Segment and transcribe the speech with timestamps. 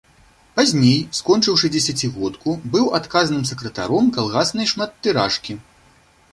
[0.55, 5.53] Пазней, скончыўшы дзесяцігодку, быў адказным сакратаром калгаснай шматтыражкі.